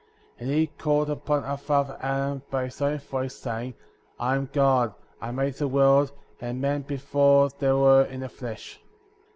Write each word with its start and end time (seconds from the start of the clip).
*^ 0.01 0.03
51. 0.39 0.49
And 0.49 0.59
he 0.59 0.65
called 0.65 1.09
upon 1.11 1.43
our 1.43 1.57
father 1.57 1.95
Adam 2.01 2.41
by 2.49 2.63
his 2.65 2.81
own 2.81 2.97
voice, 2.97 3.35
saying: 3.35 3.75
I 4.19 4.33
am 4.35 4.49
God; 4.51 4.95
I 5.21 5.29
made 5.29 5.53
the 5.53 5.67
world, 5.67 6.11
and 6.39 6.59
men 6.59 6.81
before 6.81 7.49
they 7.49 7.71
were 7.71 8.05
in 8.05 8.21
the 8.21 8.29
flesh. 8.29 8.79